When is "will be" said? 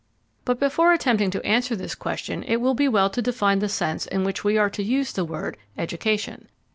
2.55-2.87